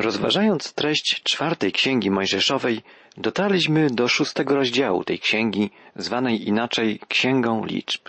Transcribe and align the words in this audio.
Rozważając 0.00 0.72
treść 0.72 1.22
czwartej 1.22 1.72
księgi 1.72 2.10
Mojżeszowej, 2.10 2.82
dotarliśmy 3.16 3.90
do 3.90 4.08
szóstego 4.08 4.54
rozdziału 4.54 5.04
tej 5.04 5.18
księgi, 5.18 5.70
zwanej 5.96 6.48
inaczej 6.48 7.00
Księgą 7.08 7.64
Liczb. 7.64 8.08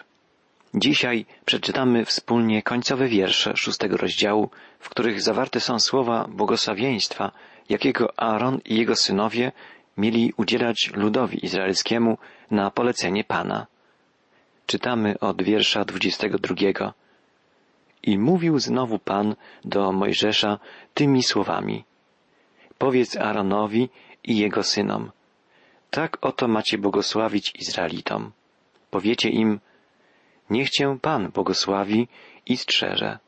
Dzisiaj 0.73 1.25
przeczytamy 1.45 2.05
wspólnie 2.05 2.63
końcowe 2.63 3.07
wiersze 3.07 3.57
szóstego 3.57 3.97
rozdziału, 3.97 4.49
w 4.79 4.89
których 4.89 5.21
zawarte 5.21 5.59
są 5.59 5.79
słowa 5.79 6.27
błogosławieństwa, 6.29 7.31
jakiego 7.69 8.19
Aaron 8.19 8.59
i 8.65 8.77
jego 8.77 8.95
synowie 8.95 9.51
mieli 9.97 10.33
udzielać 10.37 10.91
ludowi 10.93 11.45
izraelskiemu 11.45 12.17
na 12.51 12.71
polecenie 12.71 13.23
Pana. 13.23 13.67
Czytamy 14.65 15.19
od 15.19 15.43
wiersza 15.43 15.85
dwudziestego 15.85 16.37
drugiego. 16.37 16.93
I 18.03 18.17
mówił 18.17 18.59
znowu 18.59 18.99
Pan 18.99 19.35
do 19.65 19.91
Mojżesza 19.91 20.59
tymi 20.93 21.23
słowami. 21.23 21.83
Powiedz 22.77 23.17
Aaronowi 23.17 23.89
i 24.23 24.37
jego 24.37 24.63
synom. 24.63 25.11
Tak 25.91 26.17
oto 26.21 26.47
macie 26.47 26.77
błogosławić 26.77 27.53
Izraelitom. 27.59 28.31
Powiecie 28.89 29.29
im, 29.29 29.59
niech 30.49 30.69
Cię 30.69 30.97
Pan 31.01 31.31
błogosławi 31.31 32.07
i 32.45 32.57
strzeże. 32.57 33.19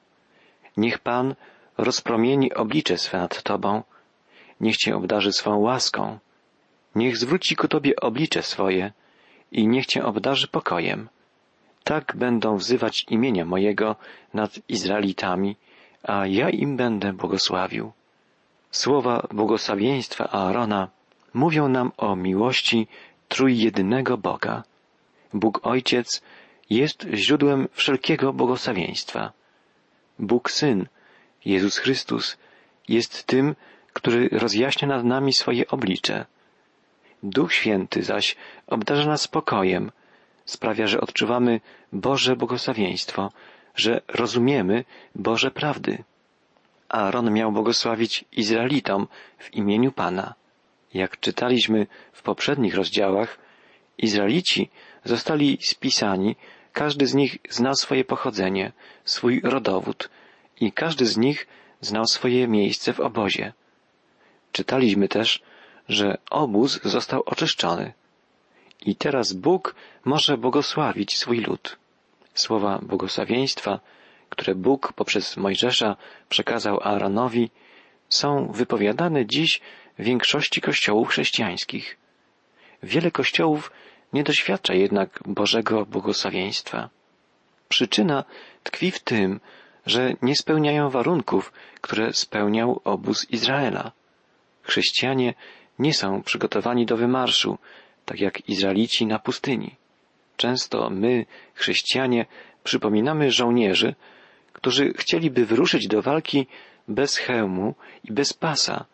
Niech 0.77 0.99
Pan 0.99 1.35
rozpromieni 1.77 2.53
oblicze 2.53 2.97
swe 2.97 3.17
nad 3.17 3.44
Tobą. 3.44 3.83
Niech 4.59 4.77
Cię 4.77 4.95
obdarzy 4.95 5.33
swą 5.33 5.58
łaską. 5.58 6.19
Niech 6.95 7.17
zwróci 7.17 7.55
ku 7.55 7.67
Tobie 7.67 7.95
oblicze 7.95 8.44
swoje 8.44 8.91
i 9.52 9.67
niech 9.67 9.85
Cię 9.85 10.05
obdarzy 10.05 10.47
pokojem. 10.47 11.09
Tak 11.83 12.15
będą 12.15 12.57
wzywać 12.57 13.05
imienia 13.09 13.45
mojego 13.45 13.95
nad 14.33 14.51
Izraelitami, 14.69 15.55
a 16.03 16.27
ja 16.27 16.49
im 16.49 16.77
będę 16.77 17.13
błogosławił. 17.13 17.91
Słowa 18.71 19.27
błogosławieństwa 19.31 20.29
Aarona 20.31 20.88
mówią 21.33 21.67
nam 21.67 21.91
o 21.97 22.15
miłości 22.15 22.88
trójjedynego 23.27 24.17
Boga. 24.17 24.63
Bóg 25.33 25.59
Ojciec 25.63 26.21
jest 26.69 27.08
źródłem 27.13 27.67
wszelkiego 27.71 28.33
błogosławieństwa. 28.33 29.31
Bóg 30.19 30.52
Syn, 30.52 30.88
Jezus 31.45 31.77
Chrystus, 31.77 32.38
jest 32.88 33.23
tym, 33.23 33.55
który 33.93 34.30
rozjaśnia 34.31 34.88
nad 34.88 35.03
nami 35.05 35.33
swoje 35.33 35.67
oblicze. 35.67 36.25
Duch 37.23 37.53
Święty 37.53 38.03
zaś 38.03 38.36
obdarza 38.67 39.09
nas 39.09 39.21
spokojem, 39.21 39.91
sprawia, 40.45 40.88
że 40.88 41.02
odczuwamy 41.02 41.61
Boże 41.94 42.36
błogosławieństwo, 42.36 43.31
że 43.75 44.02
rozumiemy 44.08 44.86
Boże 45.16 45.52
prawdy. 45.52 46.03
Aaron 46.89 47.33
miał 47.33 47.52
błogosławić 47.52 48.25
Izraelitom 48.31 49.08
w 49.38 49.53
imieniu 49.53 49.91
Pana. 49.91 50.33
Jak 50.94 51.19
czytaliśmy 51.19 51.88
w 52.14 52.21
poprzednich 52.21 52.75
rozdziałach, 52.75 53.38
Izraelici 53.97 54.69
zostali 55.03 55.58
spisani, 55.61 56.36
każdy 56.73 57.08
z 57.08 57.14
nich 57.14 57.38
znał 57.49 57.75
swoje 57.75 58.05
pochodzenie, 58.05 58.71
swój 59.05 59.41
rodowód 59.44 60.09
i 60.59 60.71
każdy 60.71 61.05
z 61.05 61.17
nich 61.17 61.47
znał 61.81 62.05
swoje 62.05 62.47
miejsce 62.47 62.94
w 62.94 62.99
obozie. 62.99 63.53
Czytaliśmy 64.52 65.08
też, 65.08 65.41
że 65.89 66.17
obóz 66.30 66.80
został 66.83 67.23
oczyszczony. 67.25 67.94
I 68.86 68.95
teraz 68.95 69.34
Bóg 69.34 69.76
może 70.06 70.38
błogosławić 70.38 71.17
swój 71.17 71.39
lud. 71.39 71.78
Słowa 72.34 72.80
błogosławieństwa, 72.81 73.80
które 74.30 74.56
Bóg 74.56 74.94
poprzez 74.94 75.38
Mojżesza 75.38 75.95
przekazał 76.30 76.80
Aaronowi, 76.84 77.50
są 78.09 78.52
wypowiadane 78.52 79.26
dziś 79.26 79.61
w 80.00 80.04
większości 80.04 80.61
kościołów 80.61 81.09
chrześcijańskich. 81.09 81.98
Wiele 82.84 83.11
kościołów 83.11 83.72
nie 84.14 84.23
doświadcza 84.23 84.73
jednak 84.73 85.20
Bożego 85.26 85.86
błogosławieństwa. 85.86 86.89
Przyczyna 87.70 88.23
tkwi 88.64 88.92
w 88.92 88.99
tym, 88.99 89.39
że 89.86 90.14
nie 90.22 90.36
spełniają 90.36 90.89
warunków, 90.89 91.54
które 91.82 92.14
spełniał 92.14 92.82
obóz 92.83 93.30
Izraela. 93.30 93.92
Chrześcijanie 94.61 95.33
nie 95.80 95.93
są 95.93 96.23
przygotowani 96.23 96.86
do 96.86 96.98
wymarszu, 96.98 97.58
tak 98.05 98.19
jak 98.19 98.49
Izraelici 98.49 99.05
na 99.05 99.19
pustyni. 99.19 99.75
Często 100.37 100.89
my, 100.89 101.25
chrześcijanie, 101.53 102.25
przypominamy 102.64 103.31
żołnierzy, 103.31 103.95
którzy 104.53 104.93
chcieliby 104.93 105.45
wyruszyć 105.45 105.87
do 105.87 106.02
walki 106.02 106.47
bez 106.87 107.17
hełmu 107.17 107.75
i 108.03 108.13
bez 108.13 108.33
pasa. 108.33 108.86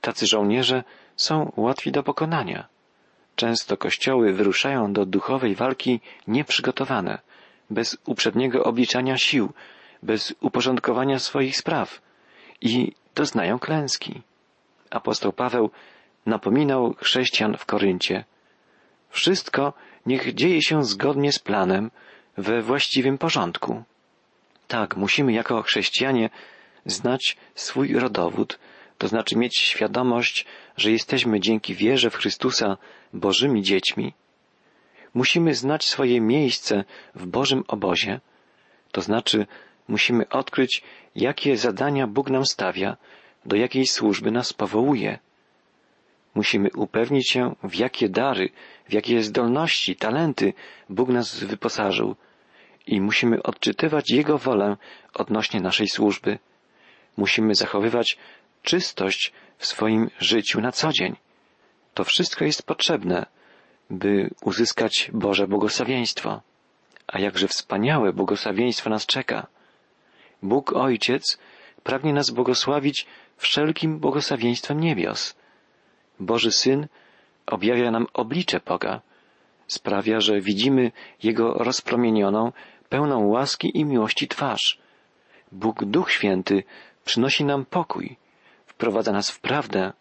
Tacy 0.00 0.26
żołnierze 0.26 0.84
są 1.16 1.52
łatwi 1.56 1.92
do 1.92 2.02
pokonania. 2.02 2.68
Często 3.36 3.76
kościoły 3.76 4.32
wyruszają 4.32 4.92
do 4.92 5.06
duchowej 5.06 5.54
walki 5.54 6.00
nieprzygotowane, 6.28 7.18
bez 7.70 7.98
uprzedniego 8.06 8.64
obliczania 8.64 9.18
sił, 9.18 9.52
bez 10.02 10.34
uporządkowania 10.40 11.18
swoich 11.18 11.56
spraw 11.56 12.00
i 12.60 12.92
doznają 13.14 13.58
klęski. 13.58 14.22
Apostoł 14.90 15.32
Paweł 15.32 15.70
napominał 16.26 16.94
chrześcijan 16.98 17.56
w 17.56 17.66
Koryncie. 17.66 18.24
Wszystko 19.10 19.72
niech 20.06 20.34
dzieje 20.34 20.62
się 20.62 20.84
zgodnie 20.84 21.32
z 21.32 21.38
planem, 21.38 21.90
we 22.36 22.62
właściwym 22.62 23.18
porządku. 23.18 23.82
Tak, 24.68 24.96
musimy 24.96 25.32
jako 25.32 25.62
chrześcijanie 25.62 26.30
znać 26.86 27.36
swój 27.54 27.92
rodowód, 27.92 28.58
to 28.98 29.08
znaczy 29.08 29.36
mieć 29.36 29.58
świadomość, 29.58 30.46
że 30.76 30.90
jesteśmy 30.90 31.40
dzięki 31.40 31.74
wierze 31.74 32.10
w 32.10 32.16
Chrystusa 32.16 32.76
Bożymi 33.12 33.62
dziećmi. 33.62 34.14
Musimy 35.14 35.54
znać 35.54 35.84
swoje 35.84 36.20
miejsce 36.20 36.84
w 37.14 37.26
Bożym 37.26 37.64
obozie, 37.68 38.20
to 38.92 39.00
znaczy 39.00 39.46
musimy 39.88 40.28
odkryć, 40.28 40.82
jakie 41.14 41.56
zadania 41.56 42.06
Bóg 42.06 42.30
nam 42.30 42.46
stawia, 42.46 42.96
do 43.46 43.56
jakiej 43.56 43.86
służby 43.86 44.30
nas 44.30 44.52
powołuje. 44.52 45.18
Musimy 46.36 46.68
upewnić 46.76 47.30
się, 47.30 47.54
w 47.62 47.74
jakie 47.74 48.08
dary, 48.08 48.48
w 48.88 48.92
jakie 48.92 49.22
zdolności, 49.22 49.96
talenty 49.96 50.52
Bóg 50.88 51.08
nas 51.08 51.44
wyposażył 51.44 52.16
i 52.86 53.00
musimy 53.00 53.42
odczytywać 53.42 54.10
Jego 54.10 54.38
wolę 54.38 54.76
odnośnie 55.14 55.60
naszej 55.60 55.88
służby. 55.88 56.38
Musimy 57.16 57.54
zachowywać 57.54 58.18
czystość 58.62 59.32
w 59.58 59.66
swoim 59.66 60.10
życiu 60.18 60.60
na 60.60 60.72
co 60.72 60.92
dzień. 60.92 61.16
To 61.94 62.04
wszystko 62.04 62.44
jest 62.44 62.62
potrzebne, 62.62 63.26
by 63.90 64.30
uzyskać 64.42 65.10
Boże 65.12 65.48
błogosławieństwo. 65.48 66.42
A 67.06 67.18
jakże 67.18 67.48
wspaniałe 67.48 68.12
błogosławieństwo 68.12 68.90
nas 68.90 69.06
czeka. 69.06 69.46
Bóg 70.42 70.72
Ojciec 70.72 71.38
pragnie 71.82 72.12
nas 72.12 72.30
błogosławić 72.30 73.06
wszelkim 73.36 73.98
błogosławieństwem 73.98 74.80
niebios. 74.80 75.36
Boży 76.20 76.52
Syn 76.52 76.86
objawia 77.46 77.90
nam 77.90 78.06
oblicze 78.14 78.60
Boga, 78.66 79.00
sprawia, 79.68 80.20
że 80.20 80.40
widzimy 80.40 80.92
Jego 81.22 81.54
rozpromienioną, 81.54 82.52
pełną 82.88 83.26
łaski 83.26 83.78
i 83.78 83.84
miłości 83.84 84.28
twarz. 84.28 84.78
Bóg 85.52 85.84
Duch 85.84 86.12
Święty 86.12 86.64
przynosi 87.04 87.44
nam 87.44 87.64
pokój, 87.64 88.16
wprowadza 88.66 89.12
nas 89.12 89.30
w 89.30 89.40
prawdę, 89.40 89.92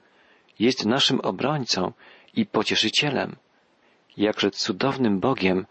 jest 0.60 0.86
naszym 0.86 1.20
obrońcą 1.20 1.92
i 2.34 2.46
pocieszycielem. 2.46 3.36
Jakże 4.18 4.52
cudownym 4.52 5.20
Bogiem 5.20 5.66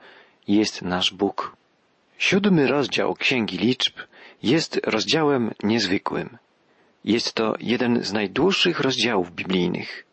jest 0.48 0.82
nasz 0.82 1.14
Bóg. 1.14 1.56
Siódmy 2.18 2.66
rozdział 2.66 3.14
Księgi 3.14 3.58
Liczb 3.58 3.94
jest 4.42 4.80
rozdziałem 4.84 5.50
niezwykłym. 5.62 6.38
Jest 7.04 7.32
to 7.32 7.54
jeden 7.60 8.02
z 8.02 8.12
najdłuższych 8.12 8.80
rozdziałów 8.80 9.32
biblijnych. 9.32 10.06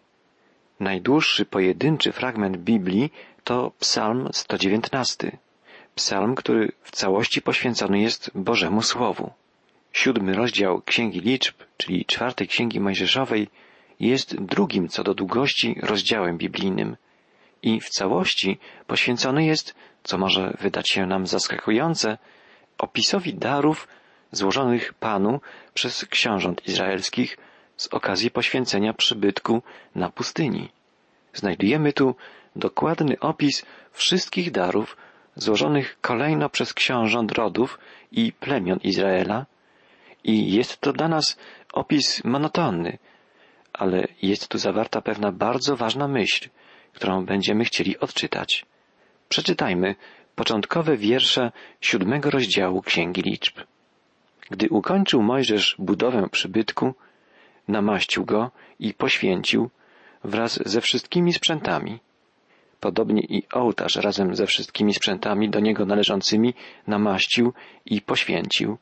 Najdłuższy 0.82 1.46
pojedynczy 1.46 2.12
fragment 2.12 2.58
Biblii 2.58 3.14
to 3.44 3.72
Psalm 3.80 4.30
119. 4.34 5.38
Psalm, 5.96 6.36
który 6.36 6.72
w 6.84 6.92
całości 6.92 7.42
poświęcony 7.42 8.02
jest 8.02 8.32
Bożemu 8.36 8.82
Słowu. 8.82 9.32
Siódmy 9.94 10.34
rozdział 10.34 10.82
Księgi 10.82 11.20
Liczb, 11.20 11.56
czyli 11.78 12.06
czwartej 12.06 12.48
Księgi 12.48 12.80
Mojżeszowej, 12.80 13.48
jest 14.00 14.42
drugim 14.42 14.90
co 14.90 15.04
do 15.04 15.14
długości 15.14 15.76
rozdziałem 15.82 16.38
biblijnym 16.38 16.98
i 17.62 17.82
w 17.82 17.90
całości 17.90 18.60
poświęcony 18.88 19.46
jest, 19.46 19.76
co 20.04 20.18
może 20.18 20.58
wydać 20.62 20.90
się 20.90 21.06
nam 21.06 21.28
zaskakujące, 21.28 22.18
opisowi 22.78 23.34
darów 23.34 23.88
złożonych 24.32 24.94
Panu 24.94 25.42
przez 25.74 26.06
książąt 26.06 26.68
izraelskich 26.68 27.38
z 27.82 27.88
okazji 27.88 28.32
poświęcenia 28.32 28.94
przybytku 28.94 29.62
na 29.96 30.10
pustyni. 30.10 30.70
Znajdujemy 31.34 31.94
tu 31.94 32.16
dokładny 32.56 33.20
opis 33.20 33.66
wszystkich 33.92 34.52
darów 34.52 34.98
złożonych 35.36 35.98
kolejno 36.02 36.50
przez 36.50 36.74
książąt 36.74 37.32
rodów 37.32 37.80
i 38.12 38.34
plemion 38.34 38.80
Izraela 38.84 39.46
I 40.24 40.54
jest 40.54 40.82
to 40.82 40.94
dla 40.94 41.08
nas 41.08 41.38
opis 41.74 42.24
monotonny, 42.24 42.98
ale 43.74 44.08
jest 44.22 44.48
tu 44.48 44.58
zawarta 44.58 45.02
pewna 45.02 45.32
bardzo 45.32 45.76
ważna 45.76 46.08
myśl, 46.08 46.50
którą 46.94 47.26
będziemy 47.26 47.64
chcieli 47.64 48.00
odczytać. 48.00 48.66
Przeczytajmy 49.30 49.96
początkowe 50.36 50.98
wiersze 50.98 51.52
siódmego 51.82 52.30
rozdziału 52.30 52.82
Księgi 52.82 53.22
Liczb. 53.22 53.56
Gdy 54.52 54.70
ukończył 54.70 55.22
Mojżesz 55.22 55.76
budowę 55.80 56.30
przybytku, 56.32 56.94
namaścił 57.72 58.26
go 58.26 58.52
i 58.80 58.94
poświęcił 58.94 59.70
wraz 60.24 60.60
ze 60.66 60.82
wszystkimi 60.82 61.34
sprzętami. 61.34 62.00
Podobnie 62.80 63.22
i 63.22 63.44
ołtarz 63.54 63.96
razem 63.96 64.36
ze 64.36 64.46
wszystkimi 64.46 64.94
sprzętami 64.94 65.50
do 65.50 65.60
niego 65.60 65.86
należącymi 65.86 66.54
namaścił 66.88 67.54
i 67.86 68.02
poświęcił. 68.02 68.78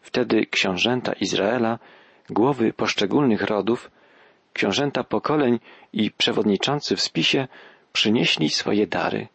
Wtedy 0.00 0.46
książęta 0.46 1.12
Izraela, 1.12 1.78
głowy 2.30 2.72
poszczególnych 2.72 3.42
rodów, 3.42 3.90
książęta 4.52 5.04
pokoleń 5.04 5.58
i 5.92 6.10
przewodniczący 6.10 6.96
w 6.96 7.00
spisie 7.00 7.48
przynieśli 7.92 8.48
swoje 8.50 8.86
dary. 8.86 9.28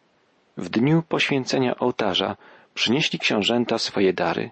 W 0.56 0.68
dniu 0.68 1.02
poświęcenia 1.08 1.78
ołtarza 1.78 2.36
przynieśli 2.74 3.18
książęta 3.18 3.78
swoje 3.78 4.12
dary. 4.12 4.50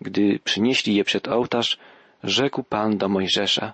Gdy 0.00 0.38
przynieśli 0.44 0.94
je 0.94 1.04
przed 1.04 1.28
ołtarz, 1.28 1.78
rzekł 2.28 2.62
Pan 2.62 2.98
do 2.98 3.08
Mojżesza, 3.08 3.72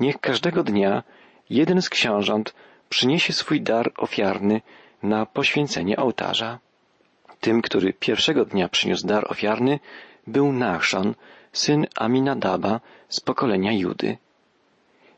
niech 0.00 0.20
każdego 0.20 0.62
dnia 0.62 1.02
jeden 1.50 1.82
z 1.82 1.88
książąt 1.88 2.54
przyniesie 2.88 3.32
swój 3.32 3.60
dar 3.60 3.92
ofiarny 3.96 4.60
na 5.02 5.26
poświęcenie 5.26 5.96
ołtarza. 5.96 6.58
Tym, 7.40 7.62
który 7.62 7.92
pierwszego 7.92 8.44
dnia 8.44 8.68
przyniósł 8.68 9.06
dar 9.06 9.26
ofiarny, 9.32 9.78
był 10.26 10.52
Nachszon, 10.52 11.14
syn 11.52 11.86
Aminadaba 11.96 12.80
z 13.08 13.20
pokolenia 13.20 13.72
Judy. 13.72 14.16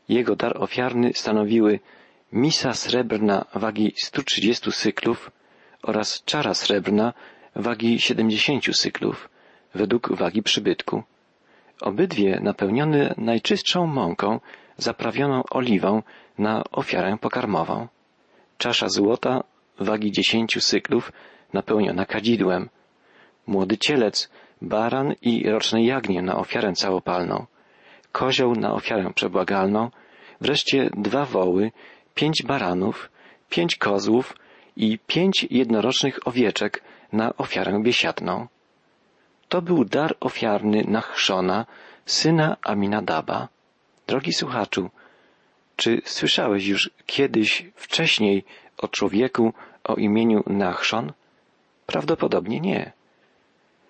Jego 0.09 0.37
dar 0.37 0.63
ofiarny 0.63 1.13
stanowiły 1.15 1.81
misa 2.33 2.75
srebrna 2.75 3.45
wagi 3.55 3.95
130 3.97 4.73
syklów 4.73 5.31
oraz 5.83 6.25
czara 6.25 6.55
srebrna 6.55 7.13
wagi 7.57 8.01
70 8.01 8.65
syklów 8.77 9.29
według 9.75 10.13
wagi 10.17 10.43
przybytku. 10.43 11.03
Obydwie 11.81 12.41
napełnione 12.43 13.15
najczystszą 13.17 13.87
mąką 13.87 14.41
zaprawioną 14.77 15.43
oliwą 15.51 16.03
na 16.39 16.65
ofiarę 16.73 17.17
pokarmową. 17.21 17.89
Czasza 18.59 18.89
złota 18.89 19.45
wagi 19.81 20.13
dziesięciu 20.13 20.61
syklów 20.61 21.13
napełniona 21.53 22.07
kadzidłem. 22.07 22.69
Młody 23.47 23.79
cielec, 23.79 24.31
baran 24.63 25.15
i 25.23 25.51
roczne 25.51 25.85
jagnię 25.85 26.23
na 26.23 26.37
ofiarę 26.37 26.73
całopalną. 26.73 27.47
Kozioł 28.13 28.55
na 28.55 28.73
ofiarę 28.73 29.13
przebłagalną. 29.15 29.91
Wreszcie 30.41 30.91
dwa 30.97 31.25
woły, 31.25 31.73
pięć 32.15 32.43
baranów, 32.43 33.11
pięć 33.51 33.77
kozłów 33.77 34.37
i 34.77 34.99
pięć 35.07 35.47
jednorocznych 35.51 36.29
owieczek 36.29 36.83
na 37.13 37.37
ofiarę 37.37 37.83
biesiadną. 37.83 38.47
To 39.49 39.63
był 39.63 39.85
dar 39.85 40.17
ofiarny 40.21 40.85
Nachszona, 40.89 41.67
syna 42.07 42.57
Aminadaba. 42.63 43.49
Drogi 44.07 44.33
słuchaczu, 44.33 44.91
czy 45.77 46.03
słyszałeś 46.05 46.67
już 46.67 46.91
kiedyś 47.07 47.67
wcześniej 47.75 48.45
o 48.79 48.89
człowieku 48.89 49.53
o 49.85 49.95
imieniu 49.95 50.43
Nachszon? 50.47 51.13
Prawdopodobnie 51.87 52.61
nie. 52.61 52.93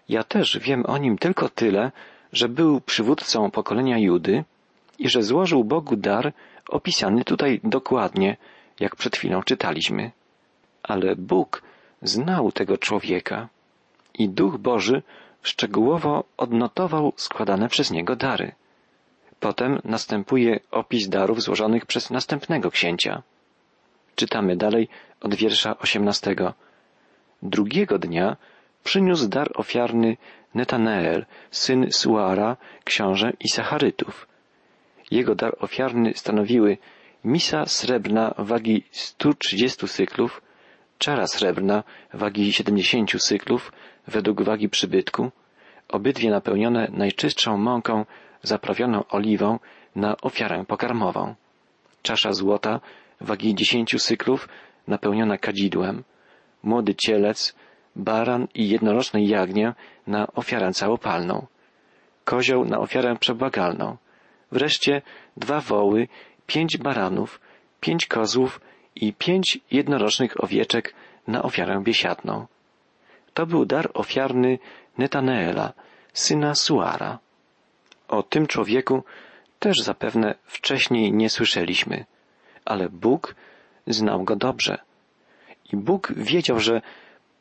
Ja 0.09 0.25
też 0.25 0.59
wiem 0.59 0.87
o 0.87 0.99
nim 0.99 1.19
tylko 1.19 1.49
tyle, 1.49 1.93
że 2.33 2.49
był 2.49 2.81
przywódcą 2.81 3.51
pokolenia 3.51 3.99
Judy 3.99 4.45
i 4.99 5.09
że 5.09 5.23
złożył 5.23 5.65
Bogu 5.65 5.97
dar 5.97 6.33
opisany 6.69 7.25
tutaj 7.25 7.61
dokładnie, 7.65 8.37
jak 8.81 8.97
przed 8.97 9.17
chwilą 9.17 9.43
czytaliśmy. 9.43 10.11
Ale 10.83 11.17
Bóg 11.17 11.63
znał 12.03 12.53
tego 12.53 12.79
człowieka 12.79 13.49
i 14.15 14.29
Duch 14.29 14.59
Boży 14.59 15.03
szczegółowo 15.43 16.25
odnotował 16.37 17.13
składane 17.17 17.69
przez 17.69 17.91
niego 17.91 18.17
dary. 18.17 18.53
Potem 19.41 19.81
następuje 19.85 20.61
opis 20.71 21.09
darów 21.09 21.43
złożonych 21.43 21.87
przez 21.87 22.11
następnego 22.11 22.71
księcia. 22.71 23.23
Czytamy 24.17 24.57
dalej 24.57 24.89
od 25.21 25.35
wiersza 25.35 25.79
osiemnastego. 25.79 26.55
Drugiego 27.43 27.99
dnia 27.99 28.37
przyniósł 28.85 29.29
dar 29.29 29.51
ofiarny 29.55 30.17
Netaneel, 30.55 31.27
syn 31.51 31.93
Suara, 31.93 32.57
książę 32.85 33.33
Isacharytów. 33.41 34.29
Jego 35.11 35.35
dar 35.35 35.57
ofiarny 35.61 36.13
stanowiły 36.15 36.79
misa 37.25 37.67
srebrna 37.67 38.35
wagi 38.39 38.85
130 38.91 39.89
syklów, 39.89 40.43
czara 40.99 41.27
srebrna 41.27 41.85
wagi 42.15 42.53
70 42.53 43.23
syklów 43.23 43.73
według 44.07 44.43
wagi 44.43 44.69
przybytku, 44.69 45.31
obydwie 45.89 46.31
napełnione 46.31 46.89
najczystszą 46.93 47.57
mąką 47.57 48.05
zaprawioną 48.43 49.05
oliwą 49.09 49.59
na 49.97 50.17
ofiarę 50.17 50.65
pokarmową. 50.65 51.35
Czasza 52.03 52.33
złota 52.33 52.81
wagi 53.21 53.55
dziesięciu 53.55 53.99
syklów 53.99 54.49
napełniona 54.89 55.39
kadzidłem, 55.39 56.05
młody 56.63 56.95
cielec, 56.95 57.55
baran 57.97 58.49
i 58.55 58.69
jednoroczne 58.69 59.23
jagnię 59.23 59.75
na 60.07 60.27
ofiarę 60.33 60.73
całopalną, 60.73 61.47
kozioł 62.25 62.65
na 62.65 62.79
ofiarę 62.79 63.17
przebłagalną, 63.17 63.97
wreszcie 64.53 65.03
dwa 65.37 65.61
woły, 65.61 66.09
pięć 66.47 66.77
baranów, 66.79 67.41
pięć 67.81 68.07
kozłów 68.07 68.61
i 69.05 69.13
pięć 69.13 69.59
jednorocznych 69.71 70.45
owieczek 70.45 70.95
na 71.27 71.43
ofiarę 71.43 71.81
biesiadną. 71.85 72.47
To 73.35 73.47
był 73.47 73.67
dar 73.67 73.91
ofiarny 73.95 74.59
Netaneela, 74.99 75.73
syna 76.13 76.55
Suara. 76.55 77.19
O 78.09 78.23
tym 78.23 78.47
człowieku 78.47 79.05
też 79.59 79.81
zapewne 79.81 80.35
wcześniej 80.45 81.13
nie 81.13 81.31
słyszeliśmy, 81.31 82.05
ale 82.65 82.89
Bóg 82.89 83.35
znał 83.87 84.25
go 84.25 84.37
dobrze. 84.37 84.79
I 85.73 85.77
Bóg 85.77 86.13
wiedział, 86.17 86.61
że 86.61 86.83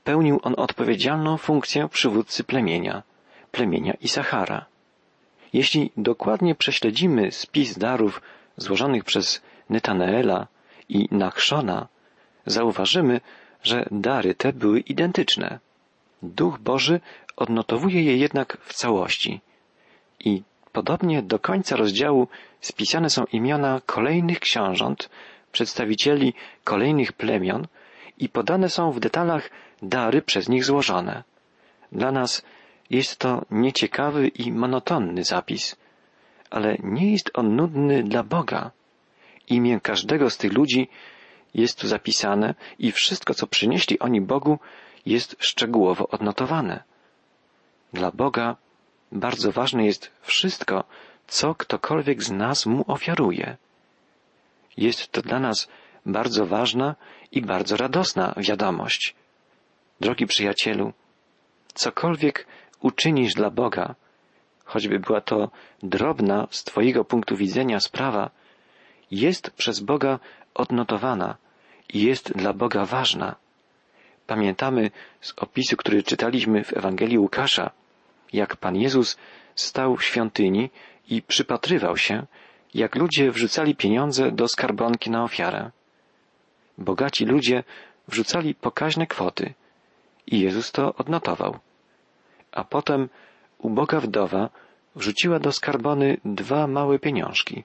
pełnił 0.04 0.40
on 0.44 0.54
odpowiedzialną 0.58 1.38
funkcję 1.38 1.90
przywódcy 1.90 2.44
plemienia, 2.44 3.04
plemienia 3.52 3.94
Isachara. 4.02 4.66
Jeśli 5.54 5.92
dokładnie 5.98 6.56
prześledzimy 6.56 7.32
spis 7.32 7.78
darów 7.78 8.22
złożonych 8.58 9.04
przez 9.04 9.42
Netaneela 9.70 10.48
i 10.90 11.08
Nachszona, 11.12 11.88
zauważymy, 12.46 13.22
że 13.64 13.86
dary 13.92 14.36
te 14.36 14.54
były 14.54 14.80
identyczne. 14.80 15.60
Duch 16.24 16.60
Boży 16.60 17.00
odnotowuje 17.36 18.04
je 18.04 18.18
jednak 18.18 18.58
w 18.62 18.74
całości. 18.74 19.42
I 20.20 20.44
podobnie 20.72 21.22
do 21.22 21.40
końca 21.40 21.76
rozdziału 21.76 22.28
spisane 22.62 23.10
są 23.10 23.26
imiona 23.32 23.82
kolejnych 23.86 24.40
książąt, 24.40 25.10
przedstawicieli 25.52 26.34
kolejnych 26.64 27.14
plemion 27.14 27.68
i 28.18 28.30
podane 28.30 28.70
są 28.70 28.92
w 28.92 29.00
detalach 29.00 29.50
dary 29.82 30.22
przez 30.22 30.50
nich 30.50 30.66
złożone. 30.66 31.24
Dla 31.92 32.12
nas 32.12 32.46
jest 32.90 33.20
to 33.20 33.46
nieciekawy 33.52 34.28
i 34.28 34.52
monotonny 34.52 35.24
zapis, 35.24 35.76
ale 36.50 36.78
nie 36.84 37.12
jest 37.12 37.32
on 37.34 37.56
nudny 37.56 38.04
dla 38.04 38.24
Boga. 38.24 38.72
Imię 39.48 39.80
każdego 39.84 40.30
z 40.30 40.38
tych 40.38 40.54
ludzi 40.54 40.90
jest 41.54 41.80
tu 41.80 41.88
zapisane 41.88 42.56
i 42.80 42.92
wszystko, 42.92 43.34
co 43.34 43.48
przynieśli 43.48 44.00
oni 44.00 44.22
Bogu, 44.22 44.60
jest 45.06 45.36
szczegółowo 45.40 46.08
odnotowane. 46.08 46.84
Dla 47.94 48.12
Boga 48.12 48.56
bardzo 49.12 49.52
ważne 49.52 49.86
jest 49.86 50.12
wszystko, 50.22 50.84
co 51.28 51.56
ktokolwiek 51.56 52.24
z 52.24 52.32
nas 52.32 52.66
mu 52.66 52.84
ofiaruje. 52.88 53.58
Jest 54.78 55.12
to 55.12 55.22
dla 55.22 55.40
nas 55.40 55.68
bardzo 56.06 56.46
ważna 56.46 56.96
i 57.32 57.42
bardzo 57.42 57.78
radosna 57.78 58.34
wiadomość. 58.38 59.16
Drogi 60.00 60.26
przyjacielu, 60.26 60.94
cokolwiek 61.74 62.48
uczynisz 62.80 63.34
dla 63.34 63.50
Boga, 63.50 63.96
choćby 64.66 65.00
była 65.00 65.22
to 65.22 65.50
drobna 65.84 66.48
z 66.52 66.64
Twojego 66.64 67.06
punktu 67.06 67.36
widzenia 67.36 67.80
sprawa, 67.80 68.30
jest 69.12 69.50
przez 69.52 69.80
Boga 69.80 70.20
odnotowana 70.54 71.38
i 71.94 72.04
jest 72.04 72.34
dla 72.34 72.54
Boga 72.54 72.86
ważna. 72.86 73.36
Pamiętamy 74.28 74.92
z 75.22 75.34
opisu, 75.38 75.78
który 75.78 76.04
czytaliśmy 76.04 76.64
w 76.64 76.78
Ewangelii 76.78 77.20
Łukasza, 77.20 77.72
jak 78.34 78.56
Pan 78.56 78.76
Jezus 78.76 79.18
stał 79.56 79.96
w 79.96 80.04
świątyni 80.04 80.70
i 81.10 81.22
przypatrywał 81.22 81.98
się, 81.98 82.26
jak 82.74 82.96
ludzie 82.96 83.32
wrzucali 83.32 83.76
pieniądze 83.76 84.32
do 84.32 84.48
skarbonki 84.48 85.10
na 85.10 85.24
ofiarę. 85.24 85.72
Bogaci 86.78 87.26
ludzie 87.26 87.64
wrzucali 88.08 88.56
pokaźne 88.56 89.08
kwoty 89.08 89.54
i 90.28 90.40
Jezus 90.40 90.72
to 90.72 90.94
odnotował. 90.96 91.60
A 92.52 92.64
potem 92.64 93.10
uboga 93.58 94.00
wdowa 94.00 94.50
wrzuciła 94.96 95.40
do 95.40 95.52
skarbony 95.52 96.18
dwa 96.26 96.68
małe 96.68 97.00
pieniążki. 97.00 97.64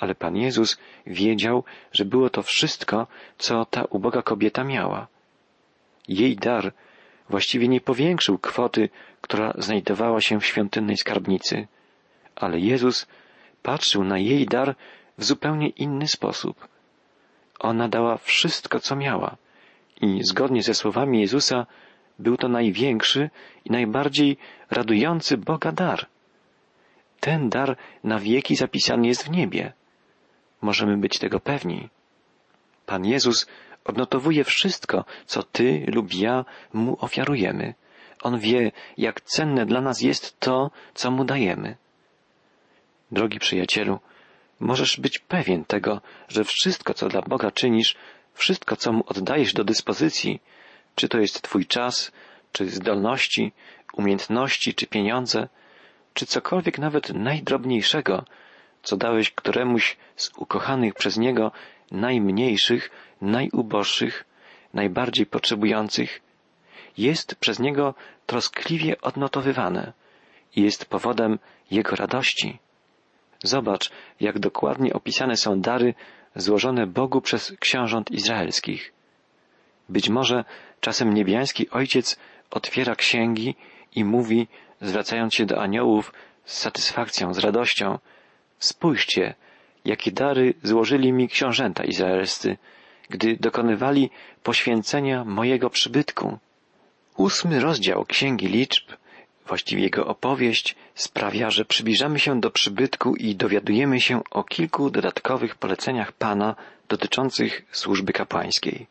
Ale 0.00 0.14
Pan 0.14 0.36
Jezus 0.36 0.78
wiedział, 1.06 1.64
że 1.92 2.04
było 2.04 2.30
to 2.30 2.42
wszystko, 2.42 3.06
co 3.38 3.64
ta 3.64 3.84
uboga 3.84 4.22
kobieta 4.22 4.64
miała. 4.64 5.06
Jej 6.08 6.36
dar 6.36 6.72
właściwie 7.28 7.68
nie 7.68 7.80
powiększył 7.80 8.38
kwoty, 8.38 8.88
która 9.20 9.52
znajdowała 9.58 10.20
się 10.20 10.40
w 10.40 10.46
świątynnej 10.46 10.96
skarbnicy, 10.96 11.66
ale 12.36 12.60
Jezus 12.60 13.06
patrzył 13.62 14.04
na 14.04 14.18
jej 14.18 14.46
dar 14.46 14.74
w 15.18 15.24
zupełnie 15.24 15.68
inny 15.68 16.08
sposób. 16.08 16.68
Ona 17.58 17.88
dała 17.88 18.16
wszystko, 18.16 18.80
co 18.80 18.96
miała 18.96 19.36
i 20.00 20.24
zgodnie 20.24 20.62
ze 20.62 20.74
słowami 20.74 21.20
Jezusa 21.20 21.66
był 22.18 22.36
to 22.36 22.48
największy 22.48 23.30
i 23.64 23.70
najbardziej 23.70 24.36
radujący 24.70 25.36
Boga 25.36 25.72
dar. 25.72 26.06
Ten 27.20 27.48
dar 27.48 27.76
na 28.04 28.18
wieki 28.18 28.56
zapisany 28.56 29.06
jest 29.06 29.24
w 29.24 29.30
niebie. 29.30 29.72
Możemy 30.60 30.96
być 30.96 31.18
tego 31.18 31.40
pewni. 31.40 31.88
Pan 32.86 33.04
Jezus 33.04 33.46
odnotowuje 33.84 34.44
wszystko, 34.44 35.04
co 35.26 35.42
Ty 35.42 35.86
lub 35.94 36.14
ja 36.14 36.44
Mu 36.72 36.96
ofiarujemy. 37.00 37.74
On 38.22 38.38
wie, 38.38 38.72
jak 38.96 39.20
cenne 39.20 39.66
dla 39.66 39.80
nas 39.80 40.00
jest 40.00 40.40
to, 40.40 40.70
co 40.94 41.10
Mu 41.10 41.24
dajemy. 41.24 41.76
Drogi 43.12 43.38
przyjacielu, 43.38 43.98
możesz 44.60 45.00
być 45.00 45.18
pewien 45.18 45.64
tego, 45.64 46.00
że 46.28 46.44
wszystko, 46.44 46.94
co 46.94 47.08
dla 47.08 47.22
Boga 47.22 47.50
czynisz, 47.50 47.96
wszystko, 48.34 48.76
co 48.76 48.92
Mu 48.92 49.04
oddajesz 49.06 49.52
do 49.52 49.64
dyspozycji, 49.64 50.40
czy 50.94 51.08
to 51.08 51.18
jest 51.18 51.42
Twój 51.42 51.66
czas, 51.66 52.12
czy 52.52 52.70
zdolności, 52.70 53.52
umiejętności, 53.92 54.74
czy 54.74 54.86
pieniądze, 54.86 55.48
czy 56.14 56.26
cokolwiek 56.26 56.78
nawet 56.78 57.14
najdrobniejszego, 57.14 58.24
co 58.82 58.96
dałeś 58.96 59.30
któremuś 59.30 59.96
z 60.16 60.30
ukochanych 60.36 60.94
przez 60.94 61.16
Niego 61.16 61.52
najmniejszych, 61.90 62.90
najuboższych, 63.20 64.24
najbardziej 64.74 65.26
potrzebujących, 65.26 66.20
jest 66.98 67.34
przez 67.34 67.58
Niego 67.58 67.94
troskliwie 68.26 69.00
odnotowywane 69.00 69.92
i 70.56 70.62
jest 70.62 70.84
powodem 70.84 71.38
Jego 71.70 71.96
radości. 71.96 72.58
Zobacz, 73.42 73.90
jak 74.20 74.38
dokładnie 74.38 74.92
opisane 74.92 75.36
są 75.36 75.60
dary 75.60 75.94
złożone 76.36 76.86
Bogu 76.86 77.20
przez 77.20 77.52
książąt 77.60 78.10
izraelskich. 78.10 78.92
Być 79.88 80.08
może 80.08 80.44
czasem 80.80 81.14
niebiański 81.14 81.70
Ojciec 81.70 82.18
otwiera 82.50 82.96
księgi 82.96 83.54
i 83.94 84.04
mówi, 84.04 84.48
zwracając 84.80 85.34
się 85.34 85.46
do 85.46 85.62
aniołów 85.62 86.12
z 86.44 86.58
satysfakcją, 86.58 87.34
z 87.34 87.38
radością, 87.38 87.98
spójrzcie, 88.58 89.34
jakie 89.84 90.12
dary 90.12 90.54
złożyli 90.62 91.12
mi 91.12 91.28
książęta 91.28 91.84
izraelscy, 91.84 92.56
gdy 93.10 93.36
dokonywali 93.36 94.10
poświęcenia 94.42 95.24
mojego 95.24 95.70
przybytku. 95.70 96.38
Ósmy 97.16 97.60
rozdział 97.60 98.04
Księgi 98.04 98.48
Liczb, 98.48 98.90
właściwie 99.46 99.82
jego 99.82 100.06
opowieść, 100.06 100.76
sprawia, 100.94 101.50
że 101.50 101.64
przybliżamy 101.64 102.18
się 102.18 102.40
do 102.40 102.50
przybytku 102.50 103.16
i 103.16 103.36
dowiadujemy 103.36 104.00
się 104.00 104.20
o 104.30 104.44
kilku 104.44 104.90
dodatkowych 104.90 105.54
poleceniach 105.56 106.12
Pana 106.12 106.56
dotyczących 106.88 107.66
służby 107.72 108.12
kapłańskiej. 108.12 108.86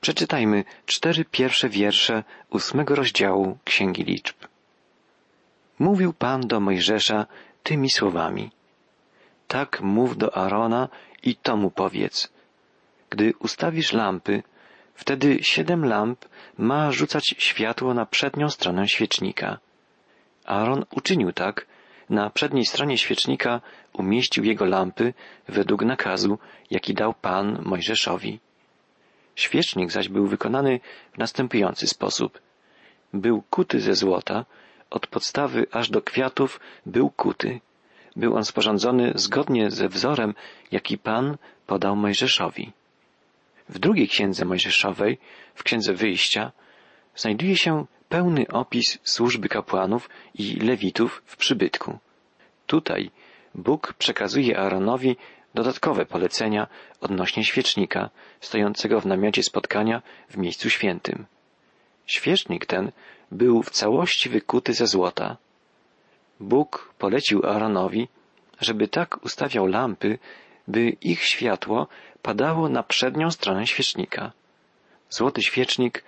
Przeczytajmy 0.00 0.64
cztery 0.86 1.24
pierwsze 1.24 1.68
wiersze 1.68 2.24
ósmego 2.50 2.94
rozdziału 2.94 3.58
Księgi 3.64 4.04
Liczb. 4.04 4.36
Mówił 5.78 6.12
Pan 6.12 6.40
do 6.40 6.60
Mojżesza 6.60 7.26
tymi 7.62 7.90
słowami. 7.90 8.50
Tak 9.48 9.80
mów 9.80 10.16
do 10.16 10.36
Arona 10.36 10.88
i 11.22 11.36
to 11.36 11.56
mu 11.56 11.70
powiedz. 11.70 12.32
Gdy 13.10 13.32
ustawisz 13.38 13.92
lampy, 13.92 14.42
wtedy 14.94 15.38
siedem 15.42 15.84
lamp 15.84 16.24
ma 16.58 16.92
rzucać 16.92 17.34
światło 17.38 17.94
na 17.94 18.06
przednią 18.06 18.50
stronę 18.50 18.88
świecznika. 18.88 19.58
Aaron 20.44 20.84
uczynił 20.90 21.32
tak, 21.32 21.66
na 22.10 22.30
przedniej 22.30 22.66
stronie 22.66 22.98
świecznika 22.98 23.60
umieścił 23.92 24.44
jego 24.44 24.64
lampy 24.64 25.14
według 25.48 25.82
nakazu, 25.82 26.38
jaki 26.70 26.94
dał 26.94 27.14
Pan 27.14 27.62
Mojżeszowi. 27.64 28.40
Świecznik 29.36 29.92
zaś 29.92 30.08
był 30.08 30.26
wykonany 30.26 30.80
w 31.12 31.18
następujący 31.18 31.86
sposób. 31.86 32.40
Był 33.12 33.42
kuty 33.50 33.80
ze 33.80 33.94
złota, 33.94 34.44
od 34.90 35.06
podstawy 35.06 35.66
aż 35.72 35.90
do 35.90 36.02
kwiatów 36.02 36.60
był 36.86 37.10
kuty. 37.10 37.60
Był 38.16 38.36
on 38.36 38.44
sporządzony 38.44 39.12
zgodnie 39.14 39.70
ze 39.70 39.88
wzorem, 39.88 40.34
jaki 40.72 40.98
Pan 40.98 41.36
podał 41.66 41.96
Mojżeszowi. 41.96 42.72
W 43.68 43.78
drugiej 43.78 44.08
księdze 44.08 44.44
Mojżeszowej, 44.44 45.18
w 45.54 45.62
księdze 45.62 45.94
wyjścia, 45.94 46.52
znajduje 47.16 47.56
się 47.56 47.86
pełny 48.08 48.46
opis 48.48 48.98
służby 49.02 49.48
kapłanów 49.48 50.10
i 50.34 50.54
lewitów 50.54 51.22
w 51.26 51.36
przybytku. 51.36 51.98
Tutaj 52.66 53.10
Bóg 53.54 53.94
przekazuje 53.98 54.58
Aaronowi 54.58 55.16
dodatkowe 55.54 56.06
polecenia 56.06 56.66
odnośnie 57.00 57.44
świecznika 57.44 58.10
stojącego 58.40 59.00
w 59.00 59.06
namiocie 59.06 59.42
spotkania 59.42 60.02
w 60.28 60.36
miejscu 60.36 60.70
świętym. 60.70 61.26
Świecznik 62.06 62.66
ten 62.66 62.92
był 63.32 63.62
w 63.62 63.70
całości 63.70 64.28
wykuty 64.28 64.74
ze 64.74 64.86
złota. 64.86 65.36
Bóg 66.40 66.94
polecił 66.98 67.46
Aaronowi, 67.46 68.08
żeby 68.60 68.88
tak 68.88 69.24
ustawiał 69.24 69.66
lampy, 69.66 70.18
by 70.68 70.88
ich 70.88 71.24
światło 71.24 71.88
padało 72.22 72.68
na 72.68 72.82
przednią 72.82 73.30
stronę 73.30 73.66
świecznika. 73.66 74.32
Złoty 75.10 75.42
świecznik 75.42 76.04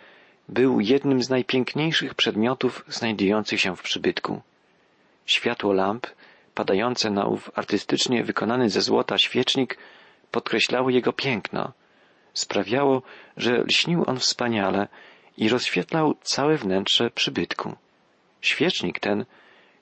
był 0.48 0.80
jednym 0.80 1.22
z 1.22 1.30
najpiękniejszych 1.30 2.14
przedmiotów 2.14 2.84
znajdujących 2.88 3.60
się 3.60 3.76
w 3.76 3.82
przybytku. 3.82 4.42
Światło 5.26 5.72
lamp, 5.72 6.06
padające 6.54 7.10
na 7.10 7.26
ów 7.26 7.50
artystycznie 7.54 8.24
wykonany 8.24 8.70
ze 8.70 8.80
złota 8.80 9.18
świecznik, 9.18 9.78
podkreślało 10.30 10.90
jego 10.90 11.12
piękno. 11.12 11.72
Sprawiało, 12.34 13.02
że 13.36 13.62
lśnił 13.62 14.04
on 14.06 14.18
wspaniale 14.18 14.88
i 15.36 15.48
rozświetlał 15.48 16.14
całe 16.22 16.56
wnętrze 16.56 17.10
przybytku. 17.10 17.76
Świecznik 18.40 19.00
ten 19.00 19.24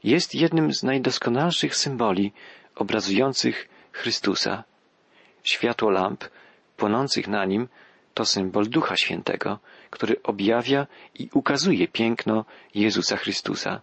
jest 0.04 0.34
jednym 0.34 0.74
z 0.74 0.82
najdoskonalszych 0.82 1.76
symboli 1.76 2.32
obrazujących 2.74 3.68
Chrystusa. 3.92 4.64
Światło 5.42 5.90
lamp 5.90 6.24
płonących 6.76 7.28
na 7.28 7.44
nim 7.44 7.68
to 8.14 8.24
symbol 8.24 8.68
Ducha 8.68 8.96
Świętego, 8.96 9.58
który 9.90 10.22
objawia 10.22 10.86
i 11.14 11.28
ukazuje 11.32 11.88
piękno 11.88 12.44
Jezusa 12.74 13.16
Chrystusa. 13.16 13.80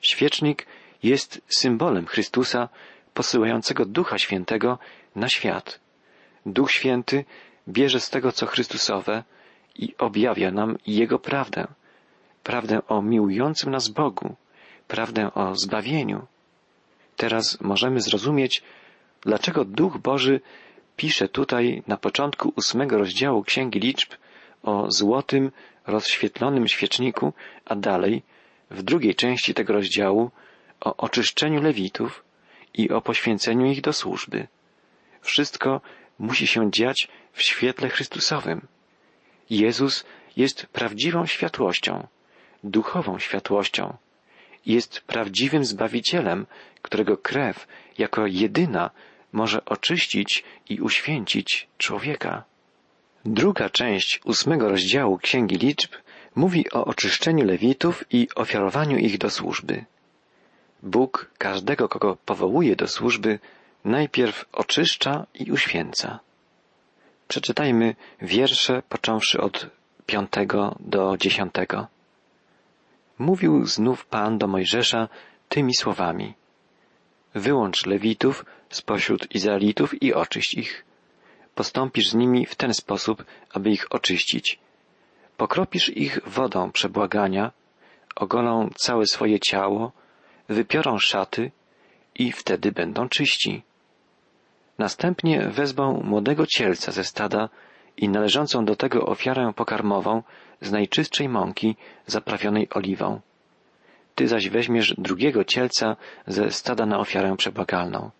Świecznik 0.00 0.66
jest 1.02 1.42
symbolem 1.48 2.06
Chrystusa 2.06 2.68
posyłającego 3.14 3.84
Ducha 3.84 4.18
Świętego 4.18 4.78
na 5.16 5.28
świat. 5.28 5.80
Duch 6.46 6.70
Święty 6.70 7.24
bierze 7.68 8.00
z 8.00 8.10
tego, 8.10 8.32
co 8.32 8.46
Chrystusowe 8.46 9.24
i 9.74 9.94
objawia 9.98 10.50
nam 10.50 10.78
Jego 10.86 11.18
prawdę. 11.18 11.66
Prawdę 12.42 12.86
o 12.86 13.02
miłującym 13.02 13.70
nas 13.70 13.88
Bogu, 13.88 14.36
prawdę 14.88 15.34
o 15.34 15.56
zbawieniu. 15.56 16.26
Teraz 17.16 17.60
możemy 17.60 18.00
zrozumieć, 18.00 18.62
dlaczego 19.20 19.64
Duch 19.64 19.98
Boży 19.98 20.40
pisze 20.96 21.28
tutaj 21.28 21.82
na 21.86 21.96
początku 21.96 22.52
ósmego 22.56 22.98
rozdziału 22.98 23.42
Księgi 23.42 23.80
Liczb 23.80 24.12
o 24.62 24.90
złotym, 24.90 25.52
rozświetlonym 25.86 26.68
świeczniku, 26.68 27.32
a 27.64 27.76
dalej 27.76 28.22
w 28.70 28.82
drugiej 28.82 29.14
części 29.14 29.54
tego 29.54 29.72
rozdziału 29.72 30.30
o 30.80 30.96
oczyszczeniu 30.96 31.62
lewitów 31.62 32.24
i 32.74 32.90
o 32.90 33.00
poświęceniu 33.00 33.66
ich 33.66 33.80
do 33.80 33.92
służby. 33.92 34.46
Wszystko 35.20 35.80
musi 36.18 36.46
się 36.46 36.70
dziać 36.70 37.08
w 37.32 37.42
świetle 37.42 37.88
Chrystusowym. 37.88 38.66
Jezus 39.50 40.04
jest 40.36 40.66
prawdziwą 40.66 41.26
światłością, 41.26 42.06
duchową 42.64 43.18
światłością. 43.18 43.96
Jest 44.66 45.00
prawdziwym 45.00 45.64
Zbawicielem, 45.64 46.46
którego 46.82 47.16
krew 47.16 47.66
jako 47.98 48.26
jedyna 48.26 48.90
może 49.32 49.64
oczyścić 49.64 50.44
i 50.68 50.80
uświęcić 50.80 51.68
człowieka. 51.78 52.44
Druga 53.24 53.70
część 53.70 54.20
ósmego 54.24 54.68
rozdziału 54.68 55.18
Księgi 55.18 55.56
Liczb 55.56 55.92
mówi 56.34 56.70
o 56.70 56.84
oczyszczeniu 56.84 57.44
lewitów 57.44 58.04
i 58.10 58.28
ofiarowaniu 58.34 58.98
ich 58.98 59.18
do 59.18 59.30
służby. 59.30 59.84
Bóg 60.82 61.30
każdego, 61.38 61.88
kogo 61.88 62.16
powołuje 62.24 62.76
do 62.76 62.88
służby, 62.88 63.38
najpierw 63.84 64.44
oczyszcza 64.52 65.26
i 65.34 65.52
uświęca. 65.52 66.20
Przeczytajmy 67.28 67.94
wiersze 68.22 68.82
począwszy 68.88 69.40
od 69.40 69.66
piątego 70.06 70.76
do 70.80 71.16
dziesiątego. 71.16 71.86
Mówił 73.18 73.66
znów 73.66 74.06
Pan 74.06 74.38
do 74.38 74.46
Mojżesza 74.46 75.08
tymi 75.48 75.74
słowami. 75.74 76.34
Wyłącz 77.34 77.86
Lewitów 77.86 78.44
spośród 78.70 79.34
Izraelitów 79.34 80.02
i 80.02 80.14
oczyść 80.14 80.54
ich. 80.54 80.84
Postąpisz 81.54 82.08
z 82.08 82.14
nimi 82.14 82.46
w 82.46 82.54
ten 82.54 82.74
sposób, 82.74 83.24
aby 83.52 83.70
ich 83.70 83.86
oczyścić. 83.90 84.58
Pokropisz 85.36 85.88
ich 85.88 86.18
wodą 86.26 86.72
przebłagania, 86.72 87.52
ogolą 88.16 88.70
całe 88.76 89.06
swoje 89.06 89.40
ciało, 89.40 89.92
wypiorą 90.48 90.98
szaty 90.98 91.50
i 92.14 92.32
wtedy 92.32 92.72
będą 92.72 93.08
czyści. 93.08 93.62
Następnie 94.78 95.48
wezmą 95.48 96.02
młodego 96.04 96.46
cielca 96.46 96.92
ze 96.92 97.04
stada 97.04 97.48
i 97.96 98.08
należącą 98.08 98.64
do 98.64 98.76
tego 98.76 99.06
ofiarę 99.06 99.52
pokarmową 99.56 100.22
z 100.60 100.72
najczystszej 100.72 101.28
mąki 101.28 101.76
zaprawionej 102.06 102.68
oliwą. 102.70 103.20
Ty 104.14 104.28
zaś 104.28 104.48
weźmiesz 104.48 104.94
drugiego 104.98 105.44
cielca 105.44 105.96
ze 106.26 106.50
stada 106.50 106.86
na 106.86 106.98
ofiarę 106.98 107.36
przebłagalną. 107.36 108.10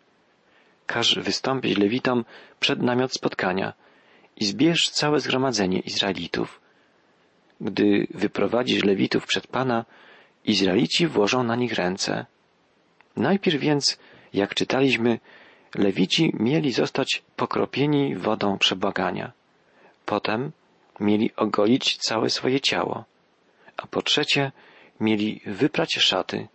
Każ 0.87 1.19
wystąpić 1.19 1.78
Lewitom 1.78 2.25
przed 2.61 2.83
namiot 2.83 3.12
spotkania 3.12 3.73
i 4.37 4.45
zbierz 4.45 4.90
całe 4.90 5.21
zgromadzenie 5.21 5.78
Izraelitów. 5.78 6.61
Gdy 7.61 8.07
wyprowadzisz 8.14 8.85
Lewitów 8.85 9.26
przed 9.26 9.47
Pana, 9.47 9.85
Izraelici 10.45 11.07
włożą 11.07 11.43
na 11.43 11.57
nich 11.57 11.75
ręce. 11.75 12.26
Najpierw 13.16 13.61
więc, 13.61 13.99
jak 14.33 14.55
czytaliśmy, 14.55 15.19
Lewici 15.75 16.33
mieli 16.38 16.73
zostać 16.73 17.23
pokropieni 17.37 18.16
wodą 18.16 18.59
przebłagania. 18.59 19.33
Potem 20.07 20.52
mieli 21.00 21.31
ogolić 21.37 21.97
całe 21.97 22.31
swoje 22.31 22.61
ciało. 22.61 23.05
A 23.76 23.87
po 23.87 24.03
trzecie, 24.03 24.53
mieli 25.00 25.41
wyprać 25.47 25.95
szaty. 25.95 26.49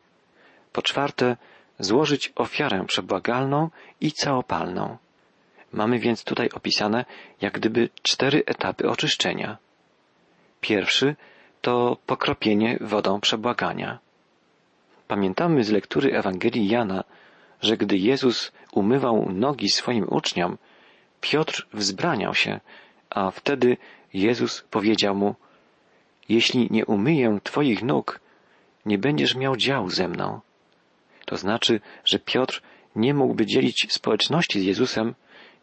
Po 0.73 0.81
czwarte, 0.81 1.37
złożyć 1.79 2.33
ofiarę 2.35 2.85
przebłagalną 2.87 3.69
i 4.01 4.11
całopalną. 4.11 4.97
Mamy 5.73 5.99
więc 5.99 6.23
tutaj 6.23 6.49
opisane 6.49 7.05
jak 7.41 7.53
gdyby 7.53 7.89
cztery 8.01 8.43
etapy 8.45 8.89
oczyszczenia. 8.89 9.57
Pierwszy 10.61 11.15
to 11.61 11.97
pokropienie 12.05 12.77
wodą 12.81 13.19
przebłagania. 13.19 13.99
Pamiętamy 15.07 15.63
z 15.63 15.69
lektury 15.69 16.17
Ewangelii 16.17 16.67
Jana, 16.67 17.03
że 17.61 17.77
gdy 17.77 17.97
Jezus 17.97 18.51
umywał 18.71 19.29
nogi 19.31 19.69
swoim 19.69 20.05
uczniom, 20.09 20.57
Piotr 21.21 21.67
wzbraniał 21.73 22.33
się, 22.33 22.59
a 23.09 23.31
wtedy 23.31 23.77
Jezus 24.13 24.61
powiedział 24.61 25.15
mu, 25.15 25.35
jeśli 26.29 26.67
nie 26.71 26.85
umyję 26.85 27.39
Twoich 27.43 27.83
nóg, 27.83 28.19
nie 28.85 28.97
będziesz 28.97 29.35
miał 29.35 29.57
działu 29.57 29.89
ze 29.89 30.07
mną. 30.07 30.39
To 31.25 31.37
znaczy, 31.37 31.81
że 32.05 32.19
Piotr 32.19 32.61
nie 32.95 33.13
mógłby 33.13 33.45
dzielić 33.45 33.87
społeczności 33.89 34.59
z 34.59 34.63
Jezusem, 34.63 35.15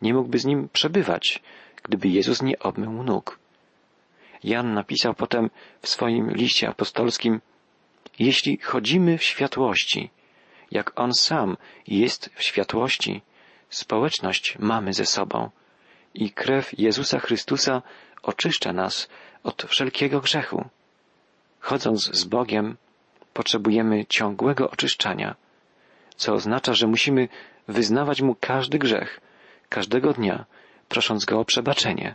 nie 0.02 0.14
mógłby 0.14 0.38
z 0.38 0.44
nim 0.44 0.68
przebywać, 0.72 1.42
gdyby 1.82 2.08
Jezus 2.08 2.42
nie 2.42 2.58
obmył 2.58 2.92
mu 2.92 3.04
nóg. 3.04 3.38
Jan 4.44 4.74
napisał 4.74 5.14
potem 5.14 5.50
w 5.82 5.88
swoim 5.88 6.30
liście 6.30 6.68
apostolskim, 6.68 7.40
jeśli 8.18 8.58
chodzimy 8.58 9.18
w 9.18 9.22
światłości, 9.22 10.10
jak 10.70 11.00
On 11.00 11.14
sam 11.14 11.56
jest 11.86 12.30
w 12.34 12.42
światłości, 12.42 13.22
społeczność 13.70 14.56
mamy 14.58 14.92
ze 14.92 15.06
sobą 15.06 15.50
i 16.18 16.30
krew 16.30 16.78
Jezusa 16.78 17.18
Chrystusa 17.18 17.82
oczyszcza 18.22 18.72
nas 18.72 19.08
od 19.42 19.62
wszelkiego 19.62 20.20
grzechu. 20.20 20.64
Chodząc 21.60 22.00
z 22.20 22.24
Bogiem, 22.24 22.76
potrzebujemy 23.32 24.06
ciągłego 24.06 24.70
oczyszczania, 24.70 25.36
co 26.16 26.34
oznacza, 26.34 26.74
że 26.74 26.86
musimy 26.86 27.28
wyznawać 27.68 28.22
Mu 28.22 28.36
każdy 28.40 28.78
grzech, 28.78 29.20
każdego 29.68 30.12
dnia, 30.12 30.44
prosząc 30.88 31.24
Go 31.24 31.40
o 31.40 31.44
przebaczenie. 31.44 32.14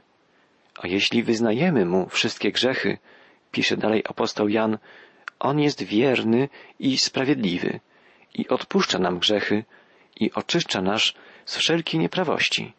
A 0.82 0.88
jeśli 0.88 1.24
wyznajemy 1.24 1.86
Mu 1.86 2.10
wszystkie 2.10 2.52
grzechy, 2.52 2.98
pisze 3.52 3.78
dalej 3.78 4.04
apostoł 4.10 4.48
Jan, 4.48 4.78
On 5.40 5.60
jest 5.60 5.84
wierny 5.84 6.50
i 6.80 6.98
sprawiedliwy 6.98 7.80
i 8.34 8.48
odpuszcza 8.48 9.00
nam 9.00 9.20
grzechy 9.20 9.64
i 10.20 10.32
oczyszcza 10.32 10.82
nas 10.82 11.14
z 11.46 11.58
wszelkiej 11.58 12.00
nieprawości. 12.00 12.74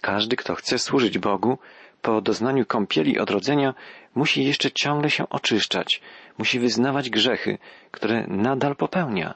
Każdy, 0.00 0.36
kto 0.36 0.54
chce 0.54 0.78
służyć 0.78 1.18
Bogu, 1.18 1.58
po 2.02 2.20
doznaniu 2.20 2.66
kąpieli 2.66 3.18
odrodzenia 3.18 3.74
musi 4.14 4.44
jeszcze 4.44 4.70
ciągle 4.70 5.10
się 5.10 5.28
oczyszczać, 5.28 6.00
musi 6.38 6.58
wyznawać 6.58 7.10
grzechy, 7.10 7.58
które 7.90 8.26
nadal 8.28 8.76
popełnia. 8.76 9.34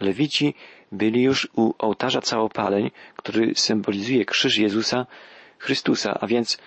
Lewici 0.00 0.54
byli 0.92 1.22
już 1.22 1.48
u 1.56 1.72
ołtarza 1.78 2.20
całopaleń, 2.20 2.90
który 3.16 3.52
symbolizuje 3.54 4.24
krzyż 4.24 4.58
Jezusa 4.58 5.06
Chrystusa, 5.58 6.18
a 6.20 6.26
więc 6.26 6.58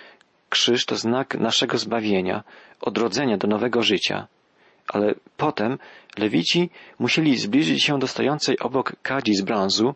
krzyż 0.50 0.86
to 0.86 0.96
znak 0.96 1.36
naszego 1.36 1.78
zbawienia, 1.78 2.44
odrodzenia 2.82 3.38
do 3.38 3.48
nowego 3.48 3.82
życia. 3.82 4.28
Ale 4.88 5.16
potem 5.38 5.78
Lewici 6.18 6.70
musieli 7.00 7.38
zbliżyć 7.38 7.84
się 7.84 8.00
do 8.00 8.08
stojącej 8.08 8.60
obok 8.60 8.96
kadzi 9.02 9.36
z 9.36 9.42
brązu, 9.42 9.96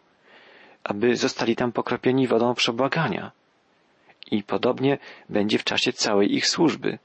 aby 0.83 1.15
zostali 1.15 1.55
tam 1.55 1.71
pokropieni 1.71 2.27
wodą 2.27 2.53
przebłagania. 2.53 3.31
I 4.31 4.43
podobnie 4.43 4.97
będzie 5.29 5.57
w 5.57 5.63
czasie 5.63 5.93
całej 5.93 6.35
ich 6.35 6.47
służby. 6.47 6.99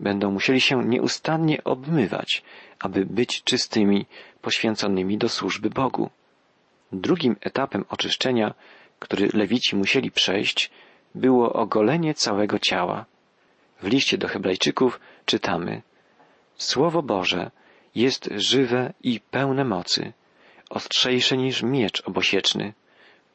Będą 0.00 0.30
musieli 0.30 0.60
się 0.60 0.84
nieustannie 0.84 1.64
obmywać, 1.64 2.42
aby 2.78 3.06
być 3.06 3.42
czystymi, 3.42 4.06
poświęconymi 4.40 5.18
do 5.18 5.28
służby 5.28 5.70
Bogu. 5.70 6.10
Drugim 6.92 7.36
etapem 7.40 7.84
oczyszczenia, 7.88 8.54
który 8.98 9.28
lewici 9.34 9.76
musieli 9.76 10.10
przejść, 10.10 10.70
było 11.14 11.52
ogolenie 11.52 12.14
całego 12.14 12.58
ciała. 12.58 13.04
W 13.82 13.86
liście 13.86 14.18
do 14.18 14.28
Hebrajczyków 14.28 15.00
czytamy 15.26 15.82
Słowo 16.56 17.02
Boże 17.02 17.50
jest 17.94 18.28
żywe 18.36 18.92
i 19.02 19.20
pełne 19.20 19.64
mocy, 19.64 20.12
ostrzejsze 20.70 21.36
niż 21.36 21.62
miecz 21.62 22.00
obosieczny, 22.00 22.72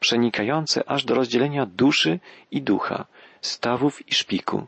przenikające 0.00 0.90
aż 0.90 1.04
do 1.04 1.14
rozdzielenia 1.14 1.66
duszy 1.66 2.20
i 2.50 2.62
ducha, 2.62 3.06
stawów 3.40 4.08
i 4.08 4.14
szpiku, 4.14 4.66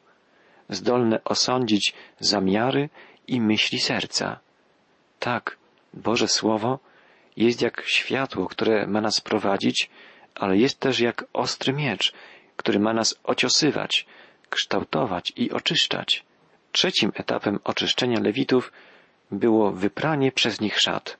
zdolne 0.68 1.24
osądzić 1.24 1.94
zamiary 2.20 2.88
i 3.26 3.40
myśli 3.40 3.80
serca. 3.80 4.40
Tak, 5.18 5.56
Boże 5.94 6.28
Słowo 6.28 6.78
jest 7.36 7.62
jak 7.62 7.82
światło, 7.86 8.46
które 8.46 8.86
ma 8.86 9.00
nas 9.00 9.20
prowadzić, 9.20 9.90
ale 10.34 10.56
jest 10.56 10.80
też 10.80 11.00
jak 11.00 11.24
ostry 11.32 11.72
miecz, 11.72 12.12
który 12.56 12.78
ma 12.78 12.92
nas 12.92 13.20
ociosywać, 13.24 14.06
kształtować 14.50 15.32
i 15.36 15.52
oczyszczać. 15.52 16.24
Trzecim 16.72 17.12
etapem 17.14 17.58
oczyszczenia 17.64 18.20
Lewitów 18.20 18.72
było 19.30 19.72
wypranie 19.72 20.32
przez 20.32 20.60
nich 20.60 20.80
szat. 20.80 21.16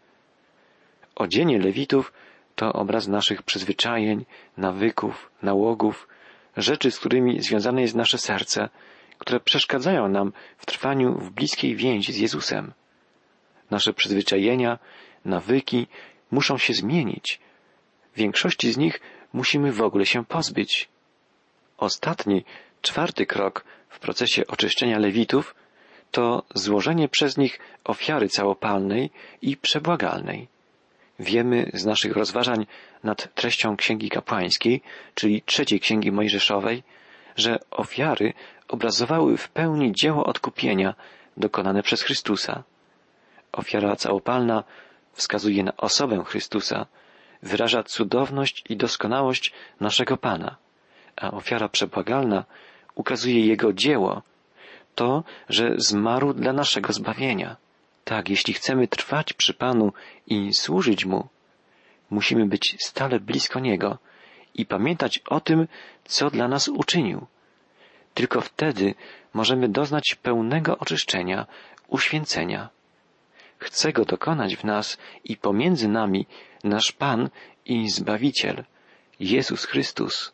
Odzienie 1.14 1.59
Lewitów 1.59 2.12
to 2.61 2.73
obraz 2.73 3.09
naszych 3.09 3.42
przyzwyczajeń, 3.42 4.25
nawyków, 4.57 5.31
nałogów, 5.42 6.09
rzeczy, 6.57 6.90
z 6.90 6.99
którymi 6.99 7.42
związane 7.42 7.83
jest 7.83 7.94
nasze 7.94 8.18
serce, 8.18 8.68
które 9.18 9.40
przeszkadzają 9.40 10.09
nam 10.09 10.33
w 10.59 10.66
trwaniu 10.66 11.18
w 11.18 11.31
bliskiej 11.31 11.77
więzi 11.77 12.12
z 12.12 12.16
Jezusem. 12.16 12.73
Nasze 13.70 13.92
przyzwyczajenia, 13.92 14.79
nawyki 15.25 15.87
muszą 16.31 16.59
się 16.59 16.75
zmienić. 16.75 17.40
Większości 18.16 18.73
z 18.73 18.77
nich 18.77 19.01
musimy 19.33 19.73
w 19.73 19.83
ogóle 19.83 20.07
się 20.07 20.25
pozbyć. 20.25 20.88
Ostatni, 21.79 22.44
czwarty 22.83 23.27
krok 23.27 23.64
w 23.88 23.99
procesie 23.99 24.46
oczyszczenia 24.46 24.99
lewitów 24.99 25.55
to 26.11 26.42
złożenie 26.55 27.09
przez 27.09 27.37
nich 27.37 27.59
ofiary 27.85 28.29
całopalnej 28.29 29.11
i 29.42 29.57
przebłagalnej. 29.57 30.60
Wiemy 31.20 31.70
z 31.74 31.85
naszych 31.85 32.12
rozważań 32.12 32.66
nad 33.04 33.35
treścią 33.35 33.76
Księgi 33.76 34.09
Kapłańskiej, 34.09 34.83
czyli 35.14 35.42
trzeciej 35.42 35.80
Księgi 35.80 36.12
Mojżeszowej, 36.12 36.83
że 37.37 37.59
ofiary 37.70 38.33
obrazowały 38.68 39.37
w 39.37 39.48
pełni 39.48 39.92
dzieło 39.92 40.24
odkupienia 40.24 40.94
dokonane 41.37 41.83
przez 41.83 42.02
Chrystusa. 42.02 42.62
Ofiara 43.52 43.96
całopalna 43.96 44.64
wskazuje 45.12 45.64
na 45.64 45.76
osobę 45.76 46.24
Chrystusa, 46.24 46.87
wyraża 47.42 47.83
cudowność 47.83 48.64
i 48.68 48.76
doskonałość 48.76 49.52
naszego 49.80 50.16
Pana, 50.16 50.56
a 51.16 51.30
ofiara 51.30 51.68
przebłagalna 51.68 52.44
ukazuje 52.94 53.46
Jego 53.46 53.72
dzieło, 53.72 54.22
to, 54.94 55.24
że 55.48 55.74
zmarł 55.76 56.33
dla 56.33 56.52
naszego 56.52 56.92
zbawienia. 56.92 57.56
Tak, 58.04 58.28
jeśli 58.28 58.54
chcemy 58.54 58.88
trwać 58.88 59.32
przy 59.32 59.54
Panu 59.54 59.92
i 60.26 60.50
służyć 60.54 61.04
Mu, 61.04 61.28
musimy 62.10 62.46
być 62.46 62.76
stale 62.84 63.20
blisko 63.20 63.60
Niego 63.60 63.98
i 64.54 64.66
pamiętać 64.66 65.18
o 65.18 65.40
tym, 65.40 65.68
co 66.04 66.30
dla 66.30 66.48
nas 66.48 66.68
uczynił. 66.68 67.26
Tylko 68.14 68.40
wtedy 68.40 68.94
możemy 69.34 69.68
doznać 69.68 70.14
pełnego 70.14 70.78
oczyszczenia, 70.78 71.46
uświęcenia. 71.88 72.68
chce 73.58 73.92
go 73.92 74.04
dokonać 74.04 74.56
w 74.56 74.64
nas 74.64 74.98
i 75.24 75.36
pomiędzy 75.36 75.88
nami 75.88 76.26
nasz 76.64 76.92
Pan 76.92 77.30
i 77.66 77.90
Zbawiciel, 77.90 78.64
Jezus 79.20 79.64
Chrystus. 79.64 80.32